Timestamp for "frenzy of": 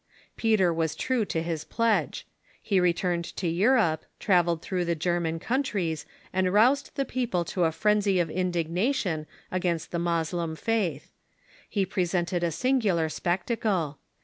7.71-8.27